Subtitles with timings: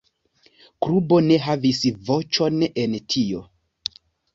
[0.85, 3.49] Kubo ne havis voĉon en tio"”.